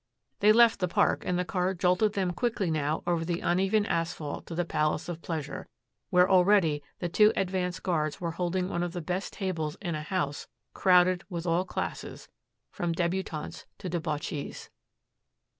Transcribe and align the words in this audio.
They 0.39 0.51
left 0.51 0.79
the 0.79 0.87
Park 0.87 1.23
and 1.27 1.37
the 1.37 1.45
car 1.45 1.75
jolted 1.75 2.13
them 2.13 2.31
quickly 2.33 2.71
now 2.71 3.03
over 3.05 3.23
the 3.23 3.41
uneven 3.41 3.85
asphalt 3.85 4.47
to 4.47 4.55
the 4.55 4.65
palace 4.65 5.07
of 5.07 5.21
pleasure, 5.21 5.67
where 6.09 6.27
already 6.27 6.81
the 6.97 7.07
two 7.07 7.31
advance 7.35 7.79
guards 7.79 8.19
were 8.19 8.31
holding 8.31 8.67
one 8.67 8.81
of 8.81 8.93
the 8.93 8.99
best 9.01 9.33
tables 9.33 9.77
in 9.79 9.93
a 9.93 10.01
house 10.01 10.47
crowded 10.73 11.23
with 11.29 11.45
all 11.45 11.65
classes 11.65 12.29
from 12.71 12.93
debutantes 12.93 13.67
to 13.77 13.89
debauchees. 13.89 14.71